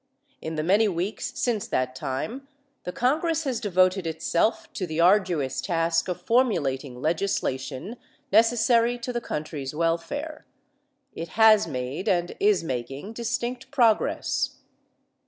[0.41, 2.47] In the many weeks since that time
[2.85, 7.97] the Congress has devoted itself to the arduous task of formulating legislation
[8.31, 10.47] necessary to the country's welfare.
[11.13, 14.55] It has made and is making distinct progress.